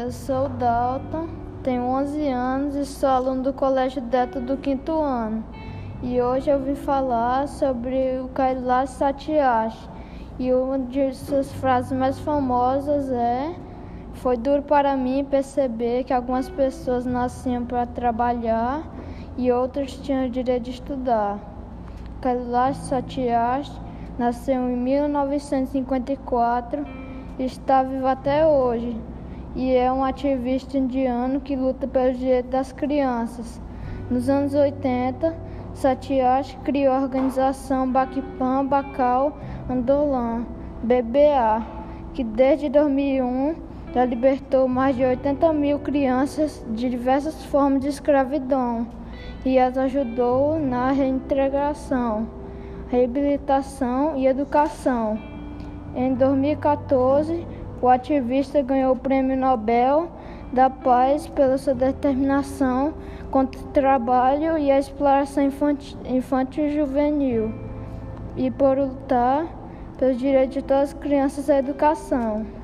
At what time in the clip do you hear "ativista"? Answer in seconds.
30.04-30.78, 57.88-58.62